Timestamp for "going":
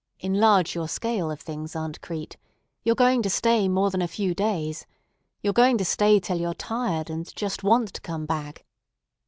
2.95-3.21, 5.53-5.77